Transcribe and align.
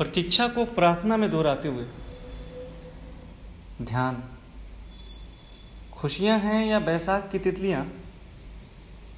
प्रतीक्षा 0.00 0.46
को 0.48 0.64
प्रार्थना 0.64 1.16
में 1.16 1.30
दोहराते 1.30 1.68
हुए, 1.68 1.84
ध्यान, 3.82 4.22
खुशियाँ 5.92 6.38
हैं 6.38 6.64
या 6.66 6.78
बैसाख 6.80 7.28
की 7.32 7.38
तितलियाँ, 7.38 7.84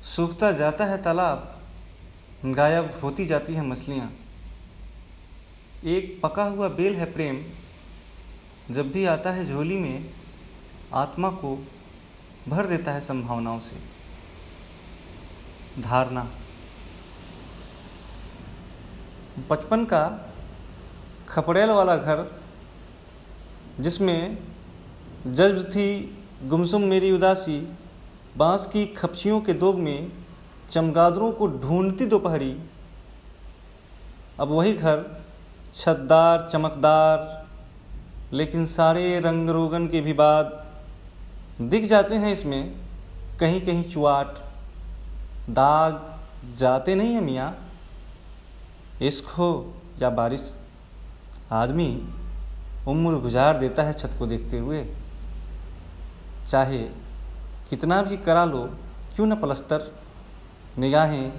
सूखता 0.04 0.50
जाता 0.52 0.84
है 0.84 1.02
तालाब, 1.02 1.60
गायब 2.46 2.98
होती 3.02 3.26
जाती 3.26 3.54
हैं 3.54 3.62
मछलियाँ। 3.62 4.10
एक 5.84 6.18
पका 6.22 6.44
हुआ 6.44 6.68
बेल 6.68 6.96
है 6.96 7.12
प्रेम, 7.12 7.38
जब 8.70 8.90
भी 8.92 9.04
आता 9.04 9.30
है 9.30 9.44
झोली 9.44 9.76
में, 9.76 10.10
आत्मा 10.94 11.30
को 11.30 11.54
भर 12.48 12.66
देता 12.66 12.92
है 12.92 13.00
संभावनाओं 13.00 13.58
से। 13.60 13.76
धारणा, 15.82 16.26
बचपन 19.50 19.84
का 19.84 20.28
खपड़ेल 21.32 21.70
वाला 21.70 21.96
घर, 21.96 22.40
जिसमें 23.80 24.38
जज्ब 25.26 25.70
थी 25.70 26.18
गुमसुम 26.42 26.82
मेरी 26.82 27.12
उदासी, 27.12 27.76
बाँस 28.36 28.66
की 28.66 28.86
खपचियों 28.86 29.40
के 29.40 29.52
दोग 29.52 29.78
में 29.78 30.12
चमगादड़ों 30.70 31.32
को 31.32 31.46
ढूंढती 31.46 32.06
दोपहरी। 32.06 32.60
अब 34.40 34.48
वही 34.48 34.72
घर 34.72 35.22
छतदार 35.74 36.48
चमकदार, 36.52 37.46
लेकिन 38.32 38.66
सारे 38.66 39.20
रंग 39.20 39.50
रोगन 39.50 39.88
के 39.88 40.00
भी 40.00 40.12
बाद 40.12 40.66
दिख 41.60 41.84
जाते 41.84 42.14
हैं 42.14 42.32
इसमें 42.32 42.76
कहीं 43.40 43.60
कहीं 43.60 43.84
चुआट। 43.84 44.34
दाग 45.50 46.18
जाते 46.56 46.94
नहीं 46.94 47.14
हैं 47.14 47.20
मियाँ? 47.20 47.68
इश्क 49.02 49.24
हो 49.24 49.74
या 50.02 50.10
बारिश? 50.10 50.56
आदमी 51.52 52.08
उम्र 52.88 53.18
गुजार 53.18 53.58
देता 53.58 53.82
है 53.82 53.92
छत 53.92 54.10
को 54.18 54.26
देखते 54.26 54.58
हुए। 54.58 54.86
चाहे 56.50 56.78
कितना 57.70 58.02
भी 58.02 58.16
करा 58.16 58.44
लो, 58.44 58.66
क्यों 59.16 59.26
न 59.26 59.36
पलस्तर। 59.36 60.02
निगाहें 60.78 61.32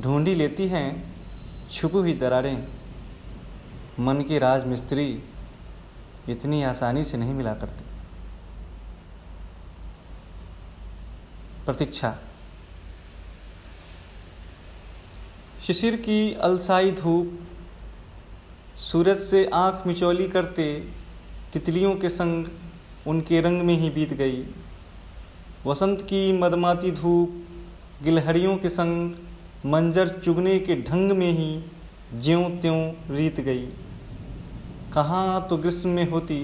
ढूंढी 0.00 0.34
लेती 0.34 0.68
हैं, 0.68 1.16
छुपी 1.72 1.98
हुई 1.98 2.14
दरारें। 2.14 2.68
मन 4.00 4.22
के 4.22 4.38
राज 4.38 4.64
मिस्त्री 4.64 5.22
इतनी 6.28 6.62
आसानी 6.62 7.04
से 7.04 7.16
नहीं 7.16 7.34
मिला 7.34 7.54
करते। 7.54 7.84
प्रतीक्षा। 11.66 12.18
शिशिर 15.66 15.96
की 15.96 16.34
अलसाई 16.34 16.90
धूप 16.90 17.41
सूरज 18.82 19.16
से 19.16 19.44
आँख 19.54 19.86
मिचौली 19.86 20.26
करते 20.28 20.64
तितलियों 21.52 21.94
के 21.94 22.08
संग 22.08 22.46
उनके 23.06 23.40
रंग 23.40 23.62
में 23.62 23.76
ही 23.78 23.90
बीत 23.90 24.12
गई। 24.12 24.42
वसंत 25.66 26.00
की 26.02 26.32
मदमाती 26.32 26.90
धूप 26.92 28.02
गिलहरियों 28.04 28.56
के 28.56 28.68
संग 28.68 29.12
मंजर 29.66 30.08
चुगने 30.18 30.58
के 30.58 30.76
ढंग 30.82 31.12
में 31.12 31.30
ही 31.30 32.20
ज्यों 32.22 32.50
त्यों 32.60 33.14
रीत 33.16 33.40
गई। 33.40 33.66
कहाँ 34.94 35.46
तो 35.50 35.56
ग्रीष्म 35.56 35.88
में 35.88 36.10
होती 36.10 36.40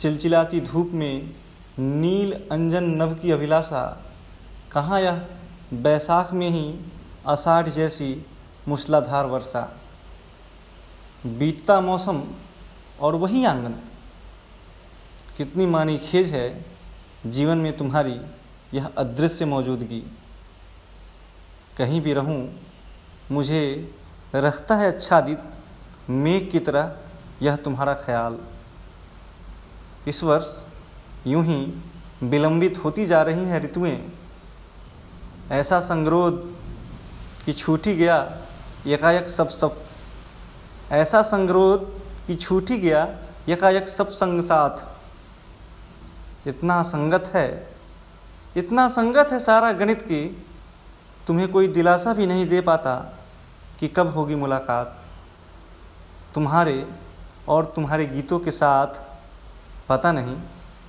चिलचिलाती 0.00 0.60
धूप 0.60 0.90
में 0.92 1.34
नील 1.78 2.32
अंजन 2.52 2.84
नव 2.94 3.14
की 3.14 3.30
अभिलाषा, 3.30 3.82
कहाँ 4.72 5.00
यह 5.00 5.26
बैसाख 5.74 6.32
में 6.32 6.48
ही 6.50 6.74
आषाढ़ 7.26 7.68
जैसी 7.70 8.14
मूसलाधार 8.68 9.26
वर्षा। 9.26 9.68
बीतता 11.26 11.80
मौसम 11.80 12.22
और 13.00 13.14
वही 13.14 13.44
आँगन। 13.44 13.74
कितनी 15.36 15.66
मानी 15.66 15.98
खेज 15.98 16.30
है 16.30 16.64
जीवन 17.26 17.58
में 17.58 17.76
तुम्हारी 17.76 18.20
यह 18.74 18.86
अदृश्य 18.86 19.44
मौजूदगी। 19.44 20.02
कहीं 21.76 22.00
भी 22.00 22.12
रहूँ, 22.12 22.60
मुझे 23.30 23.92
रखता 24.34 24.76
है 24.76 24.92
अच्छा 24.92 25.16
आच्छादित 25.16 26.10
मेघ 26.10 26.50
की 26.50 26.58
तरह 26.58 26.96
यह 27.42 27.56
तुम्हारा 27.56 27.94
ख्याल। 27.94 28.38
इस 30.08 30.24
वर्ष 30.24 30.66
यूँ 31.26 31.44
ही 31.44 31.82
विलंबित 32.22 32.84
होती 32.84 33.06
जा 33.06 33.22
रही 33.22 33.44
हैं 33.44 33.62
ऋतुएँ। 33.62 34.12
ऐसा 35.50 35.80
संग्रोध 35.80 36.56
कि 37.46 37.52
छूटी 37.52 37.94
गया 37.94 38.38
एकाएक 38.86 39.28
सब 39.28 39.48
सब 39.48 39.87
ऐसा 40.90 41.22
संग्रोध 41.22 42.02
कि 42.26 42.36
छूट 42.36 42.70
ही 42.70 42.78
गया 42.78 43.18
एकाएक 43.48 43.88
सब 43.88 44.08
संग 44.08 44.42
साथ। 44.42 44.88
इतना 46.48 46.82
संगत 46.82 47.30
है, 47.34 47.68
इतना 48.56 48.88
संगत 48.88 49.28
है 49.32 49.38
सारा 49.38 49.72
गणित 49.72 50.02
की, 50.02 50.44
तुम्हें 51.26 51.52
कोई 51.52 51.68
दिलासा 51.68 52.14
भी 52.14 52.26
नहीं 52.26 52.48
दे 52.48 52.60
पाता 52.60 53.12
कि 53.80 53.88
कब 53.88 54.08
होगी 54.08 54.34
मुलाकात। 54.34 54.98
तुम्हारे 56.34 56.88
और 57.48 57.64
तुम्हारे 57.64 58.06
गीतों 58.06 58.38
के 58.38 58.50
साथ, 58.50 58.86
पता 59.88 60.12
नहीं, 60.12 60.36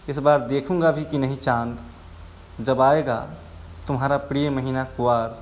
इस 0.09 0.17
बार 0.17 0.39
देखूँगा 0.39 0.91
भी 0.91 1.05
कि 1.05 1.17
नहीं 1.17 1.37
चाँद। 1.37 1.79
जब 2.61 2.81
आएगा, 2.81 3.29
तुम्हारा 3.87 4.17
प्रिय 4.17 4.49
महीना 4.49 4.83
कुआर 4.83 5.37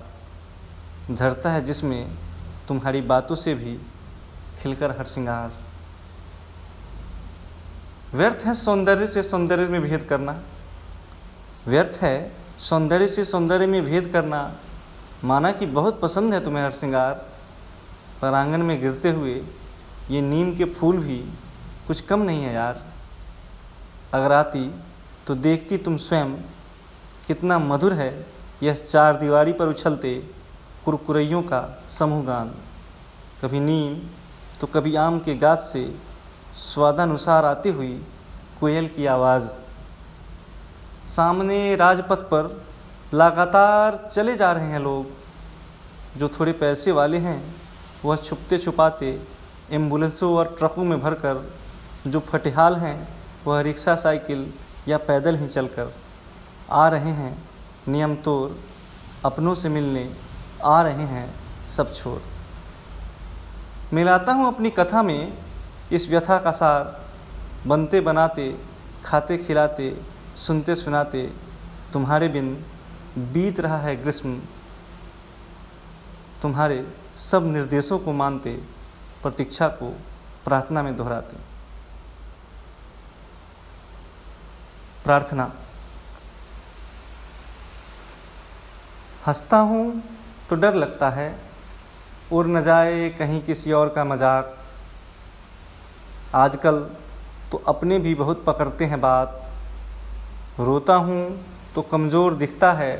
झरता 1.15 1.51
है 1.51 1.65
जिसमें 1.65 2.17
तुम्हारी 2.67 3.01
बातों 3.01 3.35
से 3.35 3.53
भी 3.53 3.79
खिलकर 4.61 4.91
हर 4.91 5.05
श्रृंगार। 5.05 5.51
व्यर्थ 8.13 8.45
है 8.45 8.53
सौंदर्य 8.53 9.07
से 9.07 9.23
सौंदर्य 9.23 9.65
में 9.65 9.81
भेद 9.81 10.03
करना। 10.03 10.39
व्यर्थ 11.67 11.97
है 12.01 12.31
सौंदर्य 12.59 13.07
से 13.07 13.23
सौंदर्य 13.23 13.65
में 13.65 13.83
भेद 13.85 14.07
करना। 14.07 14.39
माना 15.23 15.51
कि 15.51 15.65
बहुत 15.65 15.99
पसंद 16.01 16.33
है 16.33 16.43
तुम्हें 16.43 16.63
हर 16.63 16.71
श्रृंगार। 16.71 17.13
पर 18.21 18.33
आँगन 18.33 18.61
में 18.61 18.79
गिरते 18.81 19.09
हुए 19.09 19.33
ये 20.11 20.21
नीम 20.21 20.55
के 20.55 20.65
फूल 20.65 20.97
भी 20.97 21.17
कुछ 21.87 22.01
कम 22.01 22.21
नहीं 22.21 22.43
है 22.43 22.53
यार। 22.53 22.81
अगर 24.13 24.31
आती 24.31 24.69
तो 25.27 25.35
देखती 25.35 25.77
तुम 25.77 25.97
स्वयं 25.97 26.33
कितना 27.27 27.59
मधुर 27.59 27.93
है 27.93 28.25
यह 28.63 28.73
चार 28.73 29.15
दीवारी 29.15 29.53
पर 29.53 29.67
उछलते 29.67 30.15
कुरकुरैयों 30.85 31.41
का 31.41 31.83
समूह 31.89 32.23
गान 32.25 32.53
कभी 33.41 33.59
नीम 33.59 33.99
तो 34.61 34.67
कभी 34.67 34.95
आम 34.95 35.19
के 35.19 35.35
गाछ 35.35 35.59
से 35.59 35.95
स्वादानुसार 36.59 37.45
आती 37.45 37.69
हुई 37.69 38.05
कोयल 38.59 38.87
की 38.87 39.05
आवाज़। 39.05 39.49
सामने 41.07 41.75
राजपथ 41.75 42.15
पर 42.15 42.65
लगातार 43.13 44.09
चले 44.13 44.35
जा 44.35 44.51
रहे 44.51 44.65
हैं 44.65 44.79
लोग। 44.79 45.05
जो 46.19 46.27
थोड़े 46.27 46.51
पैसे 46.51 46.91
वाले 46.91 47.17
हैं, 47.17 47.55
वह 48.05 48.15
छुपते 48.15 48.57
छुपाते 48.57 49.21
एम्बुलेंसों 49.71 50.35
और 50.35 50.55
ट्रकों 50.59 50.83
में 50.83 51.01
भरकर, 51.01 51.53
जो 52.07 52.19
फटिहाल 52.19 52.75
हैं, 52.75 53.07
वह 53.47 53.61
रिक्शा, 53.61 53.95
साइकिल 53.95 54.53
या 54.87 54.97
पैदल 54.97 55.35
ही 55.35 55.47
चलकर 55.47 55.93
आ 56.71 56.87
रहे 56.87 57.11
हैं। 57.11 57.49
नियम 57.87 58.15
तोड़ 58.15 58.51
अपनों 59.25 59.55
से 59.55 59.69
मिलने 59.69 60.13
आ 60.63 60.81
रहे 60.81 61.05
हैं 61.05 61.33
सब 61.69 61.93
छोड़ 61.93 62.19
मिलाता 63.93 64.31
हूँ 64.31 64.47
अपनी 64.47 64.69
कथा 64.69 65.03
में 65.03 65.37
इस 65.91 66.09
व्यथा 66.09 66.37
का 66.37 66.51
सार। 66.51 67.07
बनते 67.67 68.01
बनाते, 68.01 68.57
खाते 69.05 69.37
खिलाते, 69.37 70.01
सुनते 70.35 70.75
सुनाते, 70.75 71.33
तुम्हारे 71.93 72.27
बिन 72.27 72.65
बीत 73.17 73.59
रहा 73.59 73.77
है 73.77 73.95
ग्रीष्म। 74.03 74.39
तुम्हारे 76.41 76.93
सब 77.15 77.45
निर्देशों 77.45 77.99
को 77.99 78.13
मानते, 78.13 78.53
प्रतीक्षा 79.23 79.67
को 79.67 79.89
प्रार्थना 80.45 80.83
में 80.83 80.95
दोहराते। 80.97 81.37
प्रार्थना। 85.03 85.51
हंसता 89.27 89.57
हूँ 89.57 90.03
तो 90.49 90.55
डर 90.55 90.73
लगता 90.73 91.09
है 91.09 91.46
उड़ 92.31 92.45
न 92.47 92.61
जाए 92.63 93.09
कहीं 93.09 93.41
किसी 93.41 93.71
और 93.71 93.89
का 93.89 94.03
मज़ाक 94.05 94.55
आजकल 96.35 96.79
तो 97.51 97.57
अपने 97.67 97.99
भी 97.99 98.13
बहुत 98.15 98.43
पकड़ते 98.45 98.85
हैं 98.85 98.99
बात। 99.01 99.43
रोता 100.59 100.95
हूँ 100.95 101.45
तो 101.75 101.81
कमज़ोर 101.81 102.33
दिखता 102.35 102.71
है, 102.73 102.97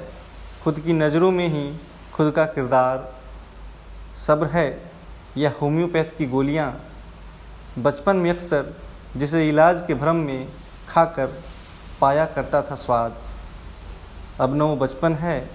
खुद 0.64 0.80
की 0.80 0.94
नज़रों 0.94 1.32
में 1.32 1.48
ही 1.48 1.72
खुद 2.14 2.32
का 2.32 2.46
किरदार। 2.48 3.14
सब्र 4.18 4.48
है 4.48 4.68
या 5.38 5.52
होम्योपैथ 5.62 6.18
की 6.18 6.26
गोलियाँ। 6.28 6.74
बचपन 7.80 8.16
में 8.16 8.30
अक्सर 8.30 8.74
जिसे 9.18 9.48
इलाज 9.50 9.84
के 9.88 9.94
भ्रम 9.94 10.16
में 10.18 10.48
खाकर 10.90 11.34
पाया 12.02 12.26
करता 12.28 12.62
था 12.62 12.76
स्वाद। 12.78 13.18
अब 14.42 14.56
न 14.56 14.62
वो 14.62 14.76
बचपन 14.78 15.14
है 15.16 15.50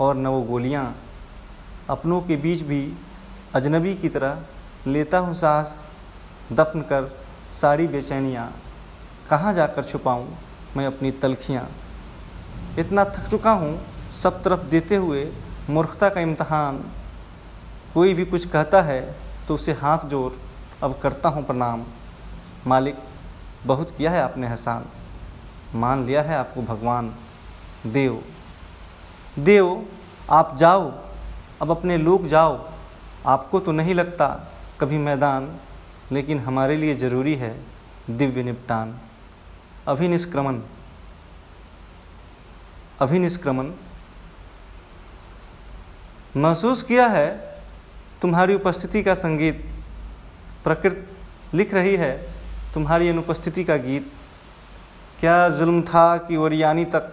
और 0.00 0.14
न 0.16 0.26
वो 0.26 0.42
गोलियाँ। 0.44 0.94
अपनों 1.92 2.20
के 2.20 2.36
बीच 2.36 2.60
भी 2.62 2.82
अजनबी 3.54 3.94
की 3.94 4.08
तरह 4.08 4.44
लेता 4.86 5.18
हूँ 5.18 5.34
सांस 5.34 5.70
दफन 6.52 6.80
कर 6.82 7.10
सारी 7.60 7.86
बेचैनियाँ। 7.86 8.50
कहाँ 9.30 9.52
जाकर 9.54 9.84
छुपाऊँ 9.84 10.28
मैं 10.76 10.86
अपनी 10.86 11.10
तलखियाँ? 11.12 11.68
इतना 12.78 13.04
थक 13.04 13.28
चुका 13.30 13.52
हूँ, 13.52 13.78
सब 14.22 14.42
तरफ़ 14.42 14.60
देते 14.60 14.96
हुए 14.96 15.30
मूर्खता 15.70 16.08
का 16.08 16.20
इम्तहान। 16.20 16.82
कोई 17.94 18.14
भी 18.14 18.24
कुछ 18.24 18.46
कहता 18.48 18.82
है 18.82 19.00
तो 19.48 19.54
उसे 19.54 19.72
हाथ 19.72 20.06
जोड़, 20.06 20.32
अब 20.82 20.98
करता 21.02 21.28
हूँ 21.28 21.44
प्रणाम। 21.46 21.84
मालिक, 22.66 22.96
बहुत 23.66 23.94
किया 23.96 24.10
है 24.10 24.22
आपने 24.22 24.46
एहसान। 24.46 24.84
मान 25.74 26.04
लिया 26.06 26.22
है 26.22 26.36
आपको 26.36 26.62
भगवान। 26.64 27.14
देव 27.86 28.22
देव, 29.38 29.86
आप 30.30 30.56
जाओ। 30.56 30.90
अब 31.62 31.70
अपने 31.70 31.96
लोग 31.98 32.26
जाओ। 32.26 32.68
आपको 33.26 33.60
तो 33.60 33.72
नहीं 33.72 33.94
लगता 33.94 34.26
कभी 34.80 34.98
मैदान, 34.98 35.56
लेकिन 36.12 36.38
हमारे 36.38 36.76
लिए 36.76 36.94
ज़रूरी 36.94 37.34
है 37.34 37.50
दिव्य 38.10 38.42
निपटान। 38.42 38.94
अभिनिष्क्रमण। 39.88 40.60
अभिनिष्क्रमण। 43.00 43.70
महसूस 46.36 46.82
किया 46.82 47.06
है 47.06 47.28
तुम्हारी 48.22 48.54
उपस्थिति 48.54 49.02
का 49.02 49.14
संगीत। 49.14 49.64
प्रकृति 50.64 51.56
लिख 51.56 51.74
रही 51.74 51.94
है 51.96 52.12
तुम्हारी 52.74 53.08
अनुपस्थिति 53.08 53.64
का 53.64 53.76
गीत। 53.76 54.12
क्या 55.20 55.48
जुल्म 55.48 55.82
था 55.82 56.16
कि 56.16 56.36
ओरियानी 56.36 56.84
तक, 56.84 57.12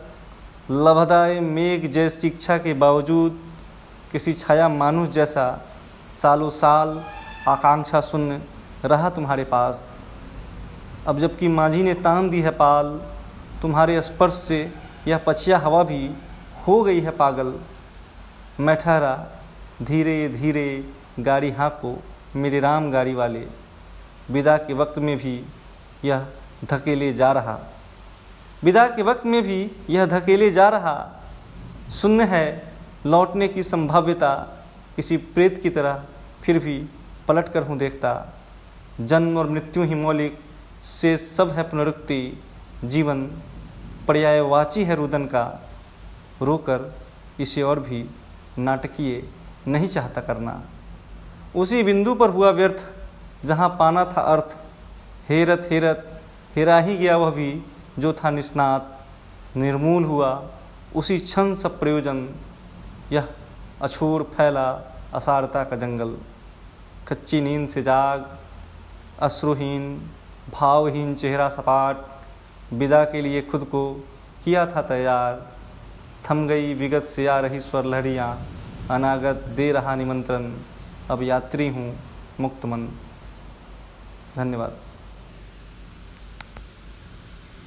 लभदाए 0.72 1.40
मेघ 1.40 1.86
जैसी 1.92 2.28
इच्छा 2.28 2.58
के 2.58 2.74
बावजूद 2.74 3.40
किसी 4.12 4.34
छाया 4.34 4.70
मानुष 4.70 5.10
जैसा 5.10 5.66
सालों 6.22 6.50
साल, 6.50 7.04
आकांक्षा 7.48 8.02
शून्य 8.02 8.42
रहा 8.86 9.10
तुम्हारे 9.10 9.44
पास। 9.44 9.94
अब 11.08 11.20
जबकि 11.20 11.48
मांझी 11.48 11.84
ने 11.84 11.94
तान 11.94 12.30
दी 12.30 12.42
है 12.42 12.50
पाल, 12.50 13.02
तुम्हारे 13.62 14.02
स्पर्श 14.02 14.34
से 14.34 14.74
यह 15.08 15.20
पछिया 15.28 15.58
हवा 15.58 15.84
भी 15.84 16.16
हो 16.68 16.84
गई 16.84 17.02
है 17.02 17.12
पागल। 17.12 17.56
मैं 18.60 18.76
ठहरा 18.76 19.28
धीरे 19.82 20.30
धीरे 20.30 20.94
गाड़ी 21.20 21.52
हाँको 21.52 22.04
मेरे 22.36 22.60
राम 22.60 22.92
गाड़ी 22.92 23.14
वाले। 23.14 23.48
विदा 24.32 24.58
के 24.58 24.74
वक्त 24.74 25.00
में 25.00 25.18
भी 25.18 25.46
यह 26.06 26.26
धकेले 26.66 27.14
जा 27.14 27.32
रहा। 27.32 27.60
विदा 28.64 28.88
के 28.88 29.02
वक्त 29.02 29.26
में 29.26 29.44
भी 29.44 29.72
यह 29.90 30.06
धकेले 30.06 30.52
जा 30.52 30.70
रहा। 30.70 31.10
शून्य 31.92 32.24
है 32.24 32.69
लौटने 33.06 33.48
की 33.48 33.64
संभाव्यता 33.64 34.34
किसी 34.96 35.18
प्रेत 35.18 35.62
की 35.64 35.70
तरह 35.70 36.04
फिर 36.44 36.60
भी 36.60 36.86
पलट 37.28 37.50
कर 37.50 37.64
हूँ 37.64 37.78
देखता। 37.78 38.34
जन्म 39.02 39.38
और 39.38 39.50
मृत्यु 39.50 39.84
ही 39.84 39.96
मौलिक 39.96 40.40
से 40.84 41.18
सब 41.18 41.50
है 41.50 41.64
पुनरुक्ति। 41.64 42.44
जीवन 42.84 43.26
पर्यायवाची 44.08 44.84
है 44.84 44.96
रुदन 44.96 45.26
का। 45.26 45.62
रोकर 46.42 46.96
इसे 47.40 47.62
और 47.62 47.80
भी 47.80 48.10
नाटकीय 48.58 49.24
नहीं 49.68 49.88
चाहता 49.88 50.22
करना। 50.22 50.62
उसी 51.56 51.84
बिंदु 51.84 52.16
पर 52.16 52.30
हुआ 52.30 52.52
व्यर्थ, 52.52 52.92
जहाँ 53.46 53.70
पाना 53.70 54.06
था 54.06 54.22
अर्थ। 54.22 54.58
हेरत 55.30 55.68
हेरत, 55.72 56.22
हेरा 56.56 56.80
ही 56.80 56.98
गया 56.98 57.18
वह 57.18 57.32
भी, 57.32 57.64
जो 58.00 58.14
था 58.14 58.30
निष्णात। 58.30 59.06
निर्मूल 59.58 60.04
हुआ 60.04 60.50
उसी 60.96 61.20
क्षण 61.20 61.56
सब 61.56 61.80
प्रयोजन। 61.80 62.36
यह 63.12 63.28
अछूर 63.82 64.24
फैला 64.24 64.70
असारता 65.14 65.64
का 65.64 65.76
जंगल। 65.76 66.18
कच्ची 67.08 67.42
नींद 67.42 67.70
से 67.70 67.82
जाग, 67.82 68.26
अश्रुहीन, 69.20 70.12
भावहीन 70.52 71.16
चेहरा 71.16 71.50
सपाट, 71.50 71.98
विदा 72.74 73.04
के 73.04 73.22
लिए 73.22 73.42
खुद 73.42 73.64
को 73.64 73.94
किया 74.46 74.66
था 74.66 74.82
तैयार। 74.82 75.52
थम 76.30 76.48
गई 76.48 76.74
विगत 76.74 77.04
से 77.04 77.28
आ 77.28 77.40
रही 77.40 77.62
स्वर 77.62 77.86
लहरियाँ, 77.86 78.30
अनागत 78.92 79.44
दे 79.56 79.72
रहा 79.72 79.96
निमंत्रण। 79.96 80.54
अब 81.12 81.24
यात्री 81.24 81.68
हूँ 81.68 81.96
मुक्त 82.40 82.66
मन। 82.66 82.88
धन्यवाद। 84.36 84.78